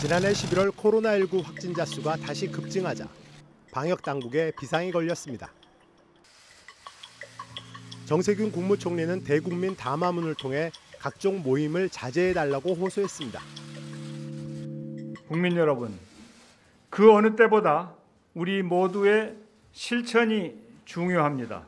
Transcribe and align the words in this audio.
지난해 0.00 0.32
11월 0.32 0.70
코로나19 0.70 1.44
확진자 1.44 1.84
수가 1.84 2.16
다시 2.16 2.50
급증하자 2.50 3.06
방역 3.70 4.00
당국에 4.02 4.50
비상이 4.58 4.92
걸렸습니다. 4.92 5.52
정세균 8.06 8.50
국무총리는 8.50 9.22
대국민 9.24 9.76
담화문을 9.76 10.36
통해 10.36 10.70
각종 10.98 11.42
모임을 11.42 11.90
자제해 11.90 12.32
달라고 12.32 12.72
호소했습니다. 12.76 13.42
국민 15.28 15.58
여러분, 15.58 15.98
그 16.88 17.12
어느 17.12 17.36
때보다 17.36 17.92
우리 18.32 18.62
모두의 18.62 19.36
실천이 19.72 20.54
중요합니다. 20.86 21.66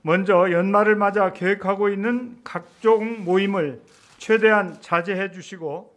먼저 0.00 0.50
연말을 0.50 0.96
맞아 0.96 1.34
계획하고 1.34 1.90
있는 1.90 2.38
각종 2.44 3.24
모임을 3.24 3.82
최대한 4.16 4.80
자제해 4.80 5.32
주시고 5.32 5.91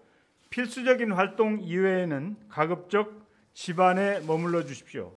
필수적인 0.55 1.11
활동 1.11 1.59
이외에는 1.61 2.37
가급적 2.47 3.27
집안에 3.53 4.21
머물러 4.21 4.63
주십시오. 4.63 5.13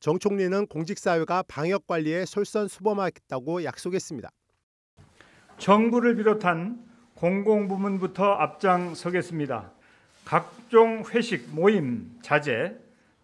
정 0.00 0.18
총리는 0.18 0.66
공직사회가 0.68 1.42
방역 1.46 1.86
관리에 1.86 2.24
솔선수범하겠다고 2.24 3.64
약속했습니다. 3.64 4.30
정부를 5.58 6.16
비롯한 6.16 6.82
공공부문부터 7.14 8.24
앞장서겠습니다. 8.24 9.70
각종 10.24 11.04
회식, 11.12 11.54
모임 11.54 12.18
자제, 12.22 12.74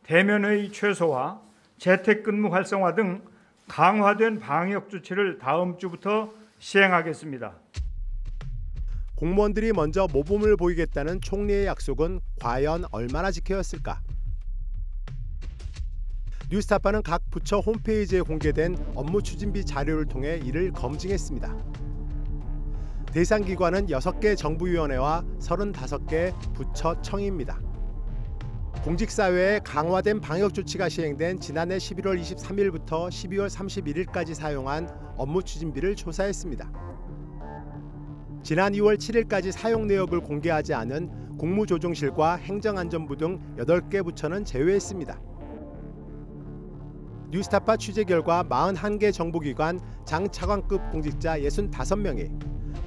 대면회의 0.03 0.71
최소화, 0.73 1.41
재택근무 1.79 2.53
활성화 2.53 2.95
등 2.97 3.23
강화된 3.67 4.41
방역 4.41 4.91
조치를 4.91 5.39
다음 5.39 5.79
주부터 5.79 6.35
시행하겠습니다. 6.59 7.55
공무원들이 9.23 9.73
먼저 9.73 10.09
모범을 10.13 10.57
보이겠다는 10.57 11.21
총리의 11.21 11.67
약속은 11.67 12.19
과연 12.41 12.87
얼마나 12.91 13.31
지켜졌을까? 13.31 14.01
뉴스타파는 16.51 17.05
각 17.05 17.23
부처 17.31 17.61
홈페이지에 17.61 18.21
공개된 18.23 18.77
업무 18.97 19.23
추진비 19.23 19.65
자료를 19.65 20.07
통해 20.07 20.41
이를 20.45 20.73
검증했습니다. 20.73 21.57
대상 23.13 23.45
기관은 23.45 23.87
6개 23.87 24.37
정부위원회와 24.37 25.25
35개 25.39 26.35
부처청입니다. 26.55 27.61
공직사회에 28.83 29.61
강화된 29.61 30.21
방역 30.21 30.53
조치가 30.53 30.89
시행된 30.89 31.39
지난해 31.39 31.77
11월 31.77 32.21
23일부터 32.21 33.09
12월 33.09 33.49
31일까지 33.49 34.35
사용한 34.35 35.15
업무 35.17 35.45
추진비를 35.45 35.95
조사했습니다. 35.95 36.92
지난 38.43 38.73
2월 38.73 38.99
7일까지 38.99 39.53
사용 39.53 39.87
내역을 39.87 40.21
공개하지 40.21 40.75
않은 40.75 41.37
국무조정실과 41.39 42.35
행정안전부 42.35 43.17
등 43.17 43.39
8개 43.57 44.05
부처는 44.05 44.45
제외했습니다. 44.45 45.21
뉴스타파 47.31 47.77
취재 47.77 48.03
결과 48.03 48.43
41개 48.43 49.13
정부기관 49.13 49.79
장차관급 50.05 50.91
공직자 50.91 51.39
65명이 51.39 52.31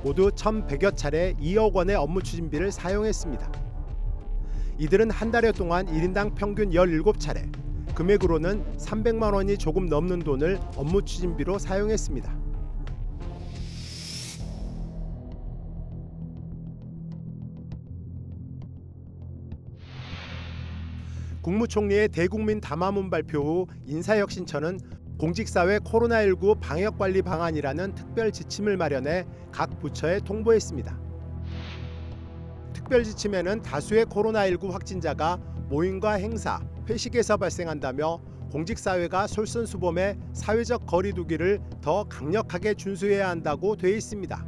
모두 0.03 0.30
1,100여 0.30 0.95
차례 0.95 1.33
2억 1.36 1.73
원의 1.73 1.95
업무 1.95 2.22
추진비를 2.22 2.72
사용했습니다. 2.73 3.52
이들은 4.78 5.09
한 5.09 5.31
달여 5.31 5.53
동안 5.53 5.86
1인당 5.86 6.36
평균 6.36 6.72
17차례, 6.72 7.50
금액으로는 7.95 8.78
300만 8.78 9.33
원이 9.33 9.58
조금 9.58 9.86
넘는 9.86 10.20
돈을 10.20 10.59
업무 10.76 11.02
추진비로 11.02 11.59
사용했습니다. 11.59 12.45
국무총리의 21.46 22.10
대국민 22.10 22.60
담화문 22.60 23.12
발표 23.12 23.40
후 23.44 23.68
인사혁신처는 23.86 24.80
공직사회 25.20 25.78
코로나19 25.78 26.60
방역관리 26.60 27.22
방안이라는 27.22 27.94
특별 27.94 28.32
지침을 28.32 28.78
마련해 28.78 29.28
각 29.52 29.80
부처에 29.80 30.22
통보했습니다. 30.22 31.00
특별 32.73 33.04
지침에는 33.04 33.61
다수의 33.61 34.05
코로나19 34.05 34.72
확진자가 34.72 35.38
모임과 35.70 36.14
행사, 36.14 36.60
회식에서 36.89 37.38
발생한다며 37.38 38.20
공직사회가 38.52 39.28
솔선수범해 39.28 40.17
사회적 40.34 40.88
거리두기를 40.88 41.61
더 41.80 42.05
강력하게 42.05 42.73
준수해야 42.73 43.30
한다고 43.30 43.76
돼 43.76 43.92
있습니다. 43.92 44.44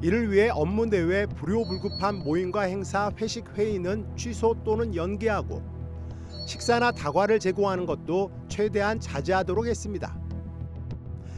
이를 0.00 0.32
위해 0.32 0.48
업무 0.48 0.86
내외 0.86 1.26
불효불급한 1.26 2.24
모임과 2.24 2.62
행사, 2.62 3.10
회식 3.20 3.44
회의는 3.58 4.16
취소 4.16 4.56
또는 4.64 4.96
연기하고 4.96 5.73
식사나 6.46 6.92
다과를 6.92 7.40
제공하는 7.40 7.86
것도 7.86 8.30
최대한 8.48 9.00
자제하도록 9.00 9.66
했습니다. 9.66 10.16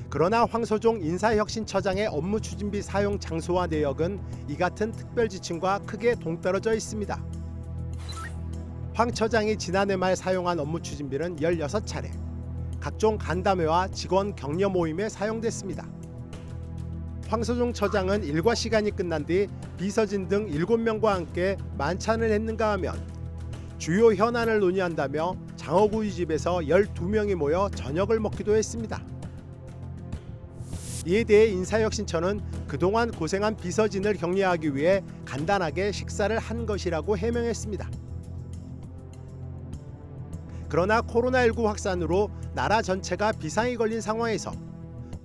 그러나 0.08 0.44
황소종 0.44 1.02
인사혁신처장의 1.02 2.06
업무 2.06 2.40
추진비 2.40 2.82
사용 2.82 3.18
장소와 3.18 3.66
내역은 3.66 4.20
이 4.48 4.56
같은 4.56 4.92
특별 4.92 5.28
지침과 5.28 5.80
크게 5.80 6.14
동떨어져 6.14 6.74
있습니다. 6.74 7.24
황 8.94 9.12
처장이 9.12 9.58
지난해 9.58 9.96
말 9.96 10.16
사용한 10.16 10.58
업무 10.58 10.80
추진비는 10.80 11.36
16차례, 11.36 12.10
각종 12.80 13.18
간담회와 13.18 13.88
직원 13.88 14.34
격려 14.34 14.70
모임에 14.70 15.08
사용됐습니다. 15.08 15.86
황소종 17.28 17.72
처장은 17.72 18.24
일과 18.24 18.54
시간이 18.54 18.92
끝난 18.92 19.26
뒤 19.26 19.48
비서진 19.76 20.28
등 20.28 20.48
7명과 20.48 21.06
함께 21.06 21.56
만찬을 21.76 22.30
했는가 22.30 22.72
하면 22.72 23.15
주요 23.78 24.14
현안을 24.14 24.60
논의한다며 24.60 25.36
장어구이 25.56 26.12
집에서 26.12 26.58
12명이 26.58 27.34
모여 27.34 27.70
저녁을 27.74 28.20
먹기도 28.20 28.56
했습니다. 28.56 29.02
이에 31.06 31.22
대해 31.22 31.46
인사혁신처는 31.46 32.66
그동안 32.66 33.12
고생한 33.12 33.56
비서진을 33.56 34.14
격려하기 34.14 34.74
위해 34.74 35.04
간단하게 35.24 35.92
식사를 35.92 36.36
한 36.36 36.66
것이라고 36.66 37.16
해명했습니다. 37.16 37.88
그러나 40.68 41.00
코로나19 41.02 41.64
확산으로 41.64 42.30
나라 42.54 42.82
전체가 42.82 43.32
비상이 43.32 43.76
걸린 43.76 44.00
상황에서 44.00 44.52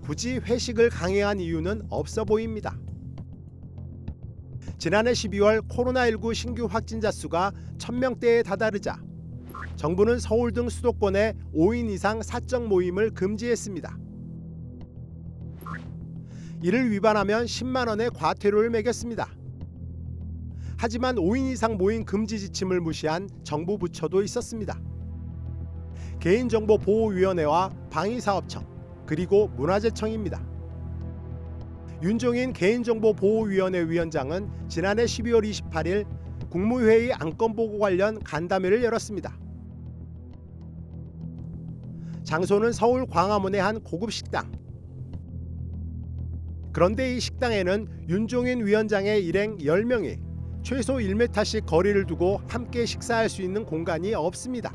굳이 0.04 0.38
회식을 0.38 0.90
강행한 0.90 1.40
이유는 1.40 1.88
없어 1.90 2.26
보입니다. 2.26 2.78
지난해 4.81 5.12
12월 5.12 5.62
코로나19 5.68 6.34
신규 6.34 6.66
확진자 6.66 7.12
수가 7.12 7.52
1000명대에 7.78 8.44
다다르자 8.44 9.00
정부는 9.75 10.18
서울 10.18 10.52
등 10.53 10.69
수도권에 10.69 11.36
5인 11.53 11.88
이상 11.92 12.24
사적 12.24 12.68
모임을 12.68 13.12
금지했습니다. 13.12 13.96
이를 16.64 16.90
위반하면 16.90 17.46
10만 17.46 17.90
원의 17.90 18.09
과태료를 18.09 18.72
매겼습니다. 18.72 19.30
하지만 20.80 21.16
5인 21.16 21.52
이상 21.52 21.78
모임 21.78 22.03
금지 22.03 22.40
지침을 22.40 22.81
무시한 22.81 23.30
정부 23.44 23.78
부처도 23.78 24.24
있었습니다. 24.24 24.81
개인정보보호위원회와 26.20 27.70
방위사업청 27.91 28.66
그리고 29.06 29.47
문화재청입니다. 29.50 30.51
윤종인 32.02 32.52
개인정보보호위원회 32.54 33.84
위원장은 33.88 34.50
지난해 34.68 35.04
12월 35.04 35.44
28일 35.48 36.06
국무회의 36.50 37.14
안건 37.14 37.56
보고 37.56 37.78
관련 37.80 38.20
간담회를 38.20 38.84
열었습니다. 38.84 39.38
장소는 42.24 42.72
서울 42.72 43.06
광화문의 43.06 43.62
한 43.62 43.80
고급 43.82 44.12
식당. 44.12 44.52
그런데 46.74 47.16
이 47.16 47.20
식당에는 47.20 47.88
윤종인 48.10 48.66
위원장의 48.66 49.24
일행 49.26 49.58
10명이 49.58 50.18
최소 50.64 50.96
1m씩 50.96 51.66
거리를 51.66 52.06
두고 52.06 52.38
함께 52.47 52.86
식사할 52.86 53.30
수 53.30 53.42
있는 53.42 53.66
공간이 53.66 54.14
없습니다. 54.14 54.72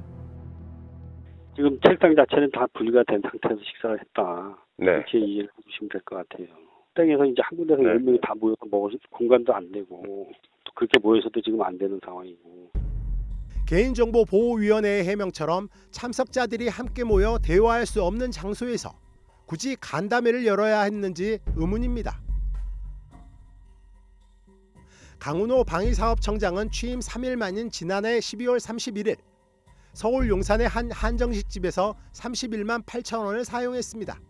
지금 1.57 1.79
책상 1.87 2.15
자체는 2.15 2.51
다 2.53 2.67
분리가 2.75 3.03
된 3.09 3.23
상태에서 3.23 3.61
식사를 3.65 3.99
했다. 4.01 4.59
네. 4.79 4.87
이렇게 4.93 5.19
이해를 5.19 5.49
해주시면 5.59 5.89
될 5.91 6.01
것 6.03 6.17
같아요. 6.29 6.47
식당에서 6.97 7.27
이제 7.27 7.43
한 7.43 7.57
군데서 7.59 7.83
네. 7.83 7.89
열 7.89 8.01
명이 8.01 8.19
다 8.23 8.35
모여서 8.35 8.59
먹을 8.71 8.99
공간도 9.11 9.55
안 9.55 9.71
되고 9.71 10.27
또 10.65 10.73
그렇게 10.75 10.99
모여서도 10.99 11.41
지금 11.43 11.63
안 11.63 11.77
되는 11.77 12.01
상황이고 12.03 12.71
개인정보보호위원회의 13.67 15.05
해명처럼 15.05 15.69
참석자들이 15.91 16.69
함께 16.69 17.05
모여 17.05 17.39
대화할 17.39 17.85
수 17.85 18.03
없는 18.03 18.31
장소에서 18.31 18.99
굳이 19.45 19.77
간담회를 19.77 20.47
열어야 20.47 20.83
했는지 20.83 21.39
의문입니다. 21.57 22.21
강은호 25.19 25.65
방위사업청장은 25.65 26.71
취임 26.71 27.01
3일 27.01 27.37
만인 27.37 27.71
지난해 27.71 28.19
12월 28.19 28.59
31일 28.59 29.17
서울 29.93 30.29
용산의 30.29 30.69
한 30.69 30.91
한정식 30.91 31.49
집에서 31.49 31.97
31만 32.13 32.85
8천 32.85 33.25
원을 33.25 33.45
사용했습니다. 33.45 34.21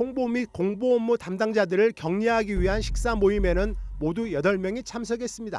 홍보 0.00 0.26
및 0.28 0.50
공보 0.54 0.94
업무 0.94 1.18
담당자들을 1.18 1.92
격려하기 1.94 2.58
위한 2.58 2.80
식사 2.80 3.14
모임에는 3.14 3.74
모두 4.00 4.24
8명이 4.30 4.82
참석했습니다. 4.82 5.58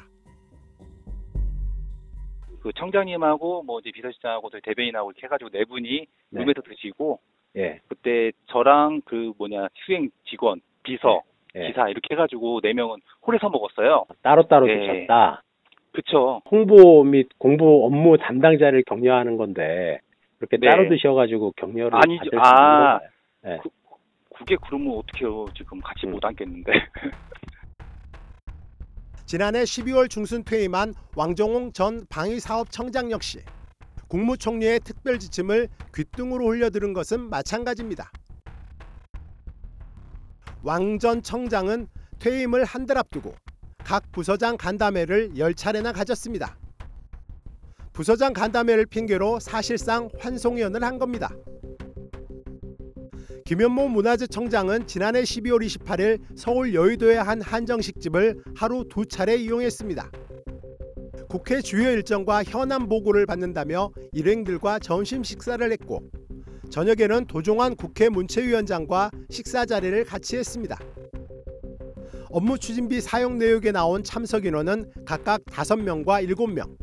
그 2.64 2.72
청장님하고 2.74 3.62
뭐 3.62 3.80
이제 3.80 3.92
비서실장하고 3.92 4.50
대변인하고 4.64 5.12
이렇게 5.12 5.28
해가지고 5.28 5.52
네 5.52 5.64
분이 5.66 6.08
네. 6.32 6.42
룸에서 6.42 6.62
드시고 6.64 7.20
예. 7.58 7.82
그때 7.88 8.32
저랑 8.48 9.02
그 9.06 9.32
뭐냐 9.38 9.68
수행 9.86 10.10
직원 10.26 10.60
비서 10.82 11.22
예. 11.56 11.68
기사 11.68 11.88
이렇게 11.88 12.08
해가지고 12.16 12.62
네 12.62 12.74
명은 12.74 12.98
홀에서 13.28 13.48
먹었어요. 13.50 14.06
따로따로 14.24 14.68
예. 14.72 14.80
드셨다. 14.80 15.44
그쵸? 15.92 16.42
홍보 16.50 17.04
및 17.04 17.30
공부 17.38 17.86
업무 17.86 18.18
담당자를 18.18 18.86
격려하는 18.88 19.38
건데 19.38 20.00
그렇게 20.40 20.58
네. 20.58 20.68
따로 20.68 20.90
드셔가지고 20.90 21.54
격려를 21.58 21.92
아니죠. 21.94 22.24
받을 22.24 22.30
수 22.32 22.36
있는 22.36 22.40
아. 22.44 23.00
건가요? 23.00 23.10
네. 23.44 23.60
그, 23.62 23.70
그게 24.42 24.56
그러면 24.66 24.98
어떡해요. 24.98 25.46
지금 25.56 25.80
같이 25.82 26.08
음. 26.08 26.12
못 26.12 26.26
앉겠는데. 26.26 26.72
지난해 29.26 29.64
12월 29.64 30.10
중순 30.10 30.44
퇴임한 30.44 30.94
왕정홍 31.16 31.72
전 31.72 32.06
방위사업청장 32.10 33.12
역시 33.12 33.40
국무총리의 34.10 34.82
특별 34.82 35.20
지침을 35.20 35.70
귓등으로 35.96 36.50
흘려들은 36.50 36.92
것은 36.94 37.30
마찬가지입니다. 37.30 38.12
왕 40.64 41.00
전 41.00 41.24
청장은 41.24 41.88
퇴임을 42.20 42.66
한 42.66 42.86
달 42.86 42.98
앞두고 42.98 43.34
각 43.78 44.12
부서장 44.12 44.58
간담회를 44.58 45.38
열 45.38 45.54
차례나 45.54 45.94
가졌습니다. 45.94 46.58
부서장 47.94 48.34
간담회를 48.34 48.86
핑계로 48.88 49.40
사실상 49.40 50.10
환송연을 50.20 50.84
한 50.84 51.00
겁니다. 51.00 51.30
김현모 53.52 53.90
문화재청장은 53.90 54.88
지난해 54.88 55.24
12월 55.24 55.62
28일 55.62 56.22
서울 56.38 56.74
여의도의 56.74 57.22
한 57.22 57.42
한정식집을 57.42 58.46
하루 58.56 58.86
두 58.90 59.06
차례 59.06 59.36
이용했습니다. 59.36 60.10
국회 61.28 61.60
주요 61.60 61.92
일정과 61.92 62.46
현안 62.46 62.88
보고를 62.88 63.26
받는다며 63.26 63.92
일행들과 64.14 64.80
점심 64.80 65.22
식사를 65.26 65.70
했고 65.70 66.00
저녁에는 66.70 67.26
도종환 67.26 67.76
국회 67.76 68.08
문체위원장과 68.08 69.12
식사 69.30 69.66
자리를 69.66 70.06
같이 70.06 70.38
했습니다. 70.38 70.80
업무 72.30 72.58
추진비 72.58 73.02
사용 73.02 73.38
내역에 73.38 73.74
나온 73.74 74.02
참석 74.02 74.46
인원은 74.46 74.90
각각 75.06 75.44
5명과 75.48 76.26
7명. 76.26 76.78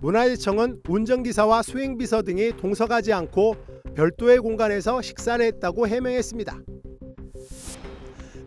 문화재청은 0.00 0.82
운전기사와 0.86 1.62
수행비서 1.62 2.24
등이 2.24 2.58
동석하지 2.58 3.14
않고 3.14 3.56
별도의 3.96 4.38
공간에서 4.40 5.00
식사를 5.00 5.42
했다고 5.44 5.88
해명했습니다. 5.88 6.60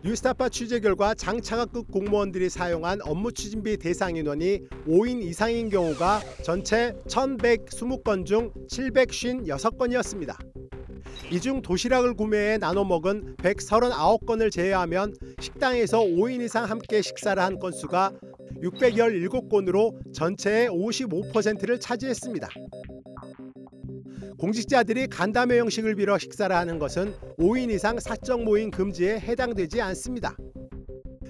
뉴스타파 0.04 0.48
취재 0.48 0.78
결과 0.80 1.12
장차관급 1.12 1.90
공무원들이 1.90 2.48
사용한 2.48 3.00
업무 3.02 3.32
추진비 3.32 3.76
대상 3.78 4.16
인원이 4.16 4.60
5인 4.86 5.22
이상인 5.22 5.68
경우가 5.68 6.20
전체 6.44 6.94
1,120건 7.08 8.24
중 8.24 8.52
756건이었습니다. 8.70 10.36
이 11.32 11.40
중 11.40 11.62
도시락을 11.62 12.14
구매해 12.14 12.56
나눠 12.56 12.84
먹은 12.84 13.36
139건을 13.38 14.50
제외하면 14.50 15.14
식당에서 15.40 16.00
5인 16.00 16.40
이상 16.42 16.64
함께 16.64 17.02
식사를 17.02 17.42
한 17.42 17.58
건수가 17.58 18.12
617건으로 18.62 20.12
전체의 20.14 20.68
55%를 20.68 21.80
차지했습니다. 21.80 22.48
공직자들이 24.40 25.08
간담회 25.08 25.58
형식을 25.58 25.96
빌어 25.96 26.16
식사를 26.16 26.56
하는 26.56 26.78
것은 26.78 27.12
5인 27.38 27.70
이상 27.70 28.00
사적 28.00 28.42
모임 28.42 28.70
금지에 28.70 29.20
해당되지 29.20 29.82
않습니다. 29.82 30.34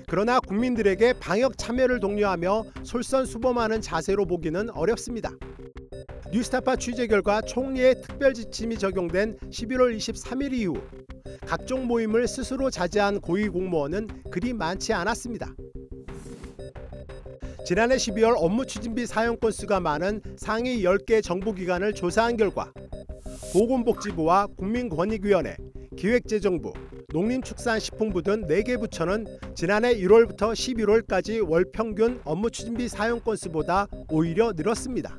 그러나 0.06 0.38
국민들에게 0.38 1.14
방역 1.14 1.58
참여를 1.58 1.98
독려하며 1.98 2.64
솔선수범하는 2.84 3.80
자세로 3.80 4.26
보기는 4.26 4.70
어렵습니다. 4.70 5.32
뉴스타파 6.32 6.76
취재 6.76 7.08
결과 7.08 7.40
총리의 7.40 8.00
특별 8.00 8.32
지침이 8.32 8.78
적용된 8.78 9.38
11월 9.38 9.96
23일 9.96 10.52
이후 10.52 10.74
각종 11.44 11.88
모임을 11.88 12.28
스스로 12.28 12.70
자제한 12.70 13.20
고위 13.20 13.48
공무원은 13.48 14.06
그리 14.30 14.52
많지 14.52 14.92
않았습니다. 14.92 15.52
지난해 17.66 17.96
12월 17.96 18.34
업무 18.36 18.64
추진비 18.64 19.06
사용 19.06 19.36
건수가 19.36 19.80
많은 19.80 20.22
상위 20.36 20.84
10개 20.84 21.20
정부기관을 21.24 21.92
조사한 21.92 22.36
결과 22.36 22.72
보건복지부와 23.52 24.46
국민권익위원회, 24.56 25.56
기획재정부, 25.96 26.72
농림축산식품부 27.12 28.22
등 28.22 28.46
4개 28.46 28.78
부처는 28.78 29.26
지난해 29.56 29.92
1월부터 29.96 30.52
11월까지 30.52 31.48
월 31.48 31.64
평균 31.72 32.20
업무 32.24 32.48
추진비 32.50 32.86
사용 32.86 33.18
건수보다 33.18 33.88
오히려 34.08 34.52
늘었습니다. 34.52 35.18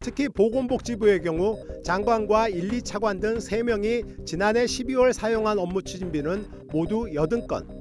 특히 0.00 0.28
보건복지부의 0.28 1.22
경우 1.22 1.56
장관과 1.84 2.48
1, 2.48 2.70
2차관 2.70 3.20
등 3.20 3.36
3명이 3.38 4.26
지난해 4.26 4.64
12월 4.64 5.12
사용한 5.12 5.58
업무 5.60 5.82
추진비는 5.82 6.46
모두 6.72 7.04
80건. 7.04 7.80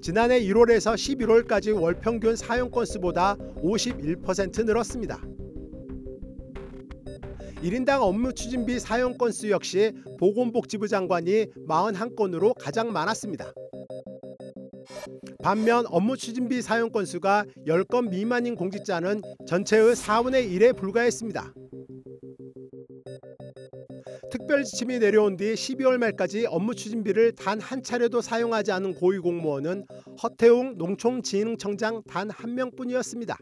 지난해 0.00 0.40
1월에서 0.40 0.94
11월까지 0.94 1.78
월 1.78 1.94
평균 1.94 2.36
사용 2.36 2.70
건수보다 2.70 3.36
51% 3.62 4.64
늘었습니다. 4.64 5.20
1인당 7.64 8.02
업무 8.02 8.34
추진비 8.34 8.78
사용 8.78 9.16
건수 9.16 9.50
역시 9.50 9.90
보건복지부 10.18 10.86
장관이 10.86 11.46
41건으로 11.66 12.52
가장 12.58 12.92
많았습니다. 12.92 13.54
반면 15.42 15.86
업무 15.88 16.14
추진비 16.14 16.60
사용 16.60 16.90
건수가 16.90 17.46
10건 17.66 18.10
미만인 18.10 18.54
공직자는 18.54 19.22
전체의 19.46 19.94
4분의 19.94 20.50
1에 20.50 20.76
불과했습니다. 20.76 21.54
특별 24.30 24.64
지침이 24.64 24.98
내려온 24.98 25.36
뒤 25.38 25.54
12월 25.54 25.96
말까지 25.96 26.44
업무 26.46 26.74
추진비를 26.74 27.32
단 27.32 27.60
한 27.60 27.82
차례도 27.82 28.20
사용하지 28.20 28.72
않은 28.72 28.94
고위 28.94 29.18
공무원은 29.20 29.86
허태웅 30.22 30.76
농촌진흥청장 30.76 32.02
단 32.06 32.28
한 32.30 32.54
명뿐이었습니다. 32.54 33.38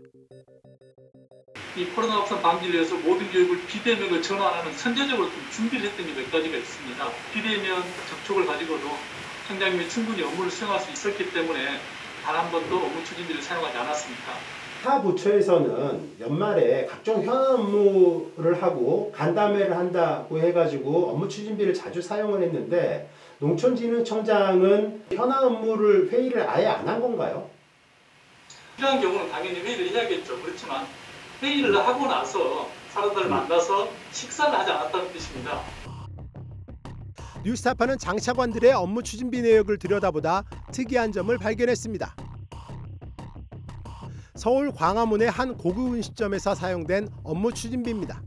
이 1.77 1.87
코로나 1.87 2.17
확산 2.17 2.43
방지를 2.43 2.75
위해서 2.75 2.95
모든 2.97 3.31
교육을 3.31 3.67
비대면으로 3.67 4.21
전환하는 4.21 4.73
선제적으로 4.75 5.29
좀 5.31 5.47
준비를 5.51 5.87
했던 5.89 6.05
게 6.07 6.13
몇 6.15 6.31
가지가 6.31 6.57
있습니다. 6.57 7.09
비대면 7.33 7.83
접촉을 8.11 8.47
가지고도 8.47 8.89
청장님이 9.49 9.89
충분히 9.89 10.23
업무를 10.23 10.51
수행할 10.51 10.79
수 10.81 10.91
있었기 10.93 11.33
때문에 11.33 11.79
단 12.25 12.37
한 12.37 12.51
번도 12.53 12.77
업무 12.77 13.03
추진비를 13.05 13.41
사용하지 13.43 13.77
않았습니다. 13.79 14.23
타 14.85 15.01
부처에서는 15.01 16.17
연말에 16.21 16.87
각종 16.87 17.23
현안 17.25 17.55
업무를 17.55 18.63
하고 18.63 19.13
간담회를 19.17 19.77
한다고 19.77 20.39
해가지고 20.41 21.11
업무 21.11 21.29
추진비를 21.29 21.73
자주 21.75 22.03
사용을 22.03 22.43
했는데 22.43 23.09
농촌진흥청장은 23.39 25.05
현안 25.13 25.45
업무를 25.45 26.11
회의를 26.11 26.49
아예 26.49 26.67
안 26.67 26.87
한 26.87 27.01
건가요? 27.01 27.49
필요한 28.77 29.01
경우는 29.01 29.31
당연히 29.31 29.61
회의를 29.61 29.89
해야겠죠. 29.91 30.41
그렇지만 30.43 30.87
회의를 31.43 31.77
하고 31.77 32.07
나서 32.07 32.69
사람들을 32.93 33.29
만나서 33.29 33.89
식사를 34.13 34.57
하지 34.57 34.71
않았다는 34.71 35.13
뜻입니다. 35.13 35.61
뉴스타파는 37.45 37.99
장차관들의 37.99 38.73
업무 38.73 39.03
추진비 39.03 39.43
내역을 39.43 39.79
들여다보다 39.79 40.45
특이한 40.71 41.11
점을 41.11 41.37
발견했습니다. 41.37 42.15
서울 44.37 44.71
광화문의 44.73 45.29
한 45.31 45.57
고급 45.57 45.93
음식점에서 45.93 46.55
사용된 46.55 47.09
업무 47.25 47.53
추진비입니다. 47.53 48.23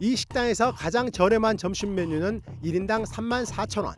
이 0.00 0.16
식당에서 0.16 0.72
가장 0.72 1.10
저렴한 1.12 1.56
점심 1.56 1.94
메뉴는 1.94 2.42
1인당 2.64 3.06
3만 3.06 3.46
4천 3.46 3.84
원. 3.84 3.94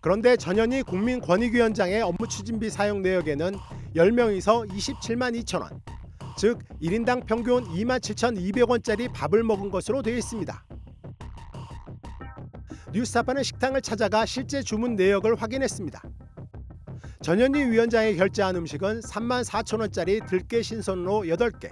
그런데 0.00 0.36
전현희 0.36 0.82
국민권익위원장의 0.82 2.02
업무 2.02 2.28
추진비 2.28 2.68
사용 2.68 3.00
내역에는 3.00 3.56
10명이서 3.96 4.70
27만 4.70 5.42
2천 5.42 5.62
원, 5.62 5.80
즉 6.36 6.58
1인당 6.82 7.26
평균 7.26 7.64
2만 7.64 8.00
7,200원짜리 8.00 9.12
밥을 9.12 9.42
먹은 9.44 9.70
것으로 9.70 10.02
되어 10.02 10.16
있습니다. 10.16 10.64
뉴스타파는 12.92 13.42
식당을 13.42 13.82
찾아가 13.82 14.26
실제 14.26 14.62
주문 14.62 14.94
내역을 14.96 15.34
확인했습니다. 15.34 16.02
전현희 17.22 17.70
위원장이 17.70 18.16
결제한 18.16 18.56
음식은 18.56 19.00
3만 19.00 19.44
4천 19.44 19.80
원짜리 19.80 20.20
들깨 20.20 20.62
신선로 20.62 21.22
8개. 21.22 21.70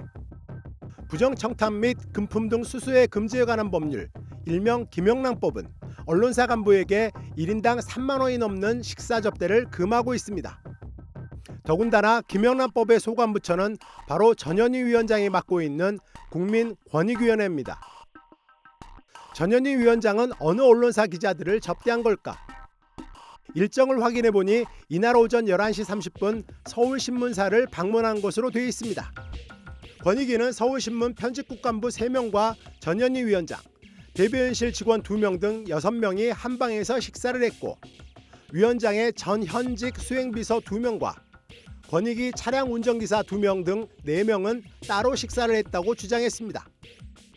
부정 1.08 1.34
청탁 1.34 1.74
및 1.74 1.98
금품 2.12 2.48
등 2.48 2.64
수수의 2.64 3.06
금지에 3.08 3.44
관한 3.44 3.70
법률, 3.70 4.08
일명 4.46 4.86
김영란법은 4.90 5.68
언론사 6.06 6.46
간부에게 6.46 7.10
1인당 7.36 7.82
3만 7.82 8.20
원이 8.20 8.38
넘는 8.38 8.82
식사 8.82 9.20
접대를 9.20 9.66
금하고 9.70 10.14
있습니다. 10.14 10.62
더군다나 11.64 12.20
김영란법의 12.22 13.00
소관부처는 13.00 13.76
바로 14.08 14.34
전현희 14.34 14.84
위원장이 14.84 15.28
맡고 15.30 15.62
있는 15.62 15.98
국민권익위원회입니다. 16.30 17.80
전현희 19.34 19.76
위원장은 19.76 20.32
어느 20.38 20.60
언론사 20.60 21.06
기자들을 21.06 21.60
접대한 21.60 22.02
걸까? 22.02 22.36
일정을 23.54 24.02
확인해 24.02 24.30
보니 24.30 24.64
이날 24.88 25.16
오전 25.16 25.46
11시 25.46 25.84
30분 25.84 26.44
서울신문사를 26.66 27.66
방문한 27.70 28.22
것으로 28.22 28.50
되어 28.50 28.64
있습니다. 28.64 29.12
권익위는 30.02 30.52
서울신문 30.52 31.14
편집국 31.14 31.62
간부 31.62 31.88
3명과 31.88 32.56
전현희 32.80 33.24
위원장, 33.24 33.60
대변인실 34.14 34.72
직원 34.72 35.02
2명 35.02 35.40
등 35.40 35.64
6명이 35.64 36.32
한 36.32 36.58
방에서 36.58 36.98
식사를 36.98 37.40
했고 37.42 37.78
위원장의 38.52 39.12
전현직 39.14 39.98
수행비서 39.98 40.60
2명과 40.60 41.14
권익위 41.92 42.32
차량 42.32 42.72
운전기사 42.72 43.20
2명 43.20 43.66
등 43.66 43.86
4명은 44.06 44.62
따로 44.88 45.14
식사를 45.14 45.54
했다고 45.54 45.94
주장했습니다. 45.94 46.64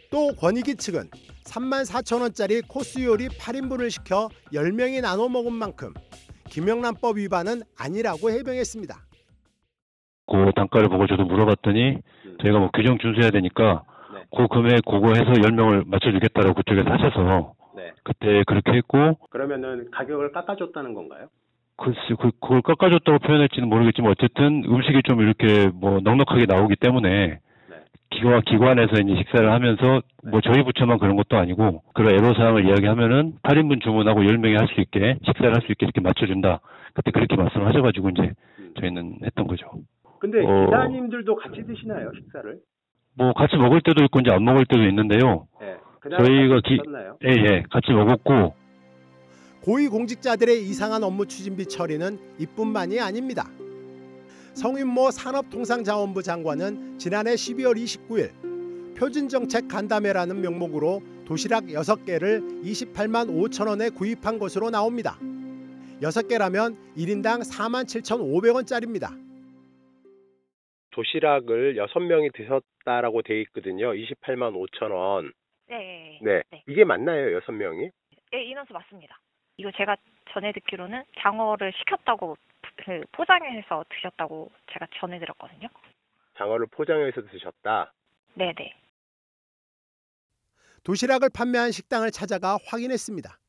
또 0.09 0.29
권익위 0.39 0.77
측은 0.77 1.09
3만 1.43 1.83
4천 1.83 2.21
원짜리 2.21 2.61
코스 2.61 3.03
요리 3.03 3.27
8인분을 3.27 3.89
시켜 3.89 4.29
10명이 4.53 5.01
나눠 5.01 5.27
먹은 5.27 5.51
만큼 5.51 5.93
김영란법 6.49 7.17
위반은 7.17 7.63
아니라고 7.77 8.31
해명했습니다. 8.31 8.95
그 10.27 10.51
단가를 10.55 10.87
보고 10.87 11.05
저도 11.05 11.25
물어봤더니 11.25 11.97
음. 12.25 12.37
저희가 12.41 12.57
뭐 12.57 12.69
규정 12.73 12.97
준수해야 12.97 13.31
되니까 13.31 13.83
네. 14.13 14.23
그 14.37 14.47
금액 14.47 14.85
그거 14.85 15.09
해서 15.09 15.33
10명을 15.33 15.85
맞춰주겠다라고 15.85 16.53
그쪽에서 16.53 16.89
하셔서 16.91 17.55
네. 17.75 17.91
그때 18.03 18.45
그렇게 18.47 18.71
했고 18.71 19.15
그러면은 19.31 19.91
가격을 19.91 20.31
깎아줬다는 20.31 20.93
건가요? 20.93 21.27
글쎄 21.77 21.99
그, 22.19 22.31
그걸 22.39 22.61
깎아줬다고 22.61 23.19
표현할지는 23.19 23.67
모르겠지만 23.69 24.11
어쨌든 24.11 24.63
음식이 24.65 25.01
좀 25.03 25.21
이렇게 25.21 25.67
뭐 25.73 25.99
넉넉하게 26.01 26.45
나오기 26.47 26.77
때문에 26.77 27.09
네. 27.09 27.39
기관 28.11 28.41
기관에서 28.41 28.93
이제 29.01 29.15
식사를 29.17 29.51
하면서 29.51 30.01
뭐 30.29 30.39
저희 30.41 30.63
부처만 30.63 30.99
그런 30.99 31.15
것도 31.17 31.37
아니고 31.37 31.83
그런 31.93 32.13
애로 32.13 32.33
사항을 32.33 32.65
이야기하면은 32.65 33.33
8인분 33.43 33.81
주문하고 33.81 34.21
10명이 34.21 34.57
할 34.57 34.67
수 34.67 34.79
있게 34.81 35.17
식사를 35.25 35.53
할 35.53 35.61
수 35.61 35.71
있게 35.71 35.85
이렇게 35.85 35.99
맞춰준다. 36.01 36.59
그때 36.93 37.11
그렇게 37.11 37.35
말씀을 37.35 37.67
하셔가지고 37.67 38.09
이제 38.11 38.31
음. 38.59 38.71
저희는 38.79 39.17
했던 39.25 39.47
거죠. 39.47 39.67
근데 40.19 40.39
어. 40.45 40.65
기사님들도 40.67 41.35
같이 41.35 41.61
드시나요 41.65 42.09
식사를? 42.15 42.57
뭐 43.17 43.33
같이 43.33 43.57
먹을 43.57 43.81
때도 43.81 44.03
있고 44.05 44.21
이제 44.21 44.31
안 44.31 44.43
먹을 44.45 44.65
때도 44.65 44.83
있는데요. 44.87 45.45
예. 45.61 45.75
그날 45.99 46.23
저희가 46.23 46.61
기-? 46.61 46.79
예, 47.25 47.29
예. 47.31 47.63
같이 47.69 47.91
먹었고 47.91 48.53
고위공직자들의 49.65 50.61
이상한 50.61 51.03
업무 51.03 51.25
추진비 51.25 51.65
처리는 51.65 52.19
이뿐만이 52.37 52.99
아닙니다. 52.99 53.49
성윤모 54.53 55.09
산업통상자원부 55.09 56.21
장관은 56.21 56.99
지난해 56.99 57.31
12월 57.31 57.73
29일 57.75 58.95
표준정책 58.95 59.67
간담회라는 59.67 60.39
명목으로 60.39 61.01
도시락 61.25 61.63
6개를 61.63 62.63
28만 62.63 63.27
5천 63.27 63.67
원에 63.67 63.89
구입한 63.89 64.37
것으로 64.37 64.69
나옵니다. 64.69 65.17
6개라면 65.99 66.77
1인당 66.95 67.41
4만 67.41 67.85
7,500원짜리입니다. 67.85 69.19
도시락을 70.91 71.75
6명이 71.75 72.31
드셨다라고 72.35 73.23
돼 73.23 73.41
있거든요. 73.41 73.93
28만 73.93 74.53
5천 74.53 74.91
원. 74.91 75.33
네. 75.67 76.19
네. 76.21 76.43
네. 76.51 76.63
이게 76.67 76.85
맞나요? 76.85 77.39
6명이? 77.39 77.89
예, 78.35 78.43
인원수 78.43 78.71
맞습니다. 78.71 79.17
이거 79.57 79.71
제가 79.77 79.95
전해 80.31 80.51
듣기로는 80.51 81.03
장어를 81.19 81.71
시켰다고 81.77 82.37
그 82.83 83.01
포장해서 83.13 83.85
드셨다고 83.89 84.51
제가 84.73 84.87
전해 84.99 85.17
들었거든요. 85.19 85.67
장어를 86.37 86.67
포장해서 86.67 87.21
드셨다. 87.31 87.93
네네. 88.33 88.73
도시락을 90.83 91.29
판매한 91.33 91.71
식당을 91.71 92.11
찾아가 92.11 92.57
확인했습니다. 92.67 93.39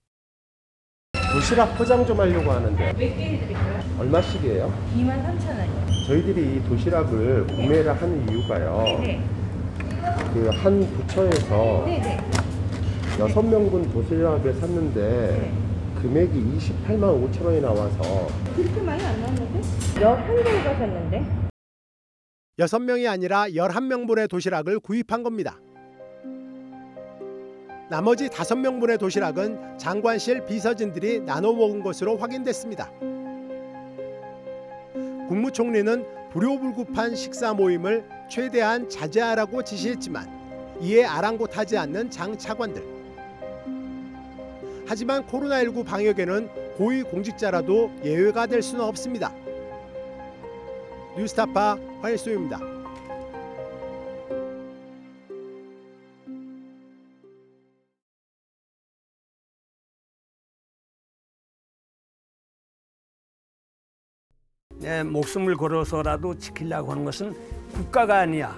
도시락 1.32 1.76
포장 1.76 2.06
좀 2.06 2.18
하려고 2.20 2.50
하는데 2.52 2.92
몇 2.92 2.96
개 2.98 3.06
해드릴까요? 3.08 4.00
얼마씩이에요? 4.00 4.66
2만 4.94 5.22
3천 5.24 5.58
원이요. 5.58 6.06
저희들이 6.06 6.56
이 6.56 6.62
도시락을 6.68 7.46
구매를 7.48 8.00
하는 8.00 8.28
이유가요. 8.30 9.00
네네. 9.00 9.18
그 10.32 10.50
한 10.50 10.80
부처에서 10.80 11.84
네네. 11.84 12.16
여섯 13.18 13.42
명분 13.42 13.90
도시락을 13.92 14.54
샀는데 14.54 15.40
네. 15.40 15.75
금액이 16.06 16.38
28만 16.38 17.00
5천 17.00 17.46
원이 17.46 17.60
나와서 17.60 18.28
그렇게 18.54 18.80
많이 18.80 19.02
안 19.02 19.20
나왔는데? 19.20 19.60
11개 19.94 20.64
가셨는데? 20.64 21.26
6명이 22.60 23.08
아니라 23.10 23.48
11명분의 23.48 24.30
도시락을 24.30 24.78
구입한 24.78 25.24
겁니다. 25.24 25.58
나머지 27.90 28.28
5명분의 28.28 29.00
도시락은 29.00 29.78
장관실 29.78 30.46
비서진들이 30.46 31.22
나눠 31.22 31.52
먹은 31.52 31.82
것으로 31.82 32.16
확인됐습니다. 32.16 32.88
국무총리는 35.28 36.06
불효불급한 36.30 37.16
식사 37.16 37.52
모임을 37.52 38.08
최대한 38.30 38.88
자제하라고 38.88 39.64
지시했지만 39.64 40.76
이에 40.82 41.04
아랑곳하지 41.04 41.76
않는 41.78 42.10
장 42.10 42.38
차관들. 42.38 42.95
하지만 44.86 45.26
코로나19 45.26 45.84
방역에는 45.84 46.74
고위 46.76 47.02
공직자라도 47.02 47.90
예외가 48.04 48.46
될 48.46 48.62
수는 48.62 48.84
없습니다. 48.84 49.32
뉴스타파 51.16 51.78
황일수입니다. 52.02 52.60
내 64.78 65.02
목숨을 65.02 65.56
걸어서라도 65.56 66.38
지키려고 66.38 66.92
하는 66.92 67.04
것은 67.04 67.34
국가가 67.72 68.20
아니야. 68.20 68.56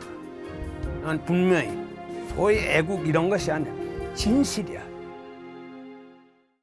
난 1.03 1.25
분명히 1.25 1.71
소위 2.35 2.59
애국 2.59 3.07
이런 3.07 3.31
것이 3.31 3.51
아니야. 3.51 3.73
진실이야. 4.15 4.88